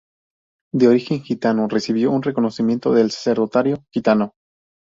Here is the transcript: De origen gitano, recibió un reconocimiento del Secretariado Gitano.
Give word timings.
De 0.73 0.87
origen 0.87 1.21
gitano, 1.21 1.67
recibió 1.67 2.09
un 2.09 2.23
reconocimiento 2.23 2.91
del 2.91 3.11
Secretariado 3.11 3.83
Gitano. 3.93 4.33